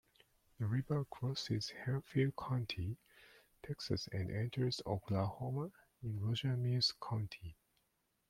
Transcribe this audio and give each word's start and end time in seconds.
The 0.57 0.65
river 0.65 1.05
crosses 1.05 1.69
Hemphill 1.69 2.31
County, 2.31 2.97
Texas 3.61 4.09
and 4.11 4.31
enters 4.31 4.81
Oklahoma 4.87 5.69
in 6.01 6.19
Roger 6.19 6.57
Mills 6.57 6.91
County. 6.99 7.55